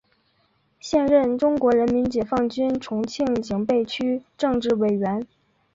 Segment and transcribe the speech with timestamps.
[0.79, 5.23] 现任中国人民解放军重庆警备区政治委员。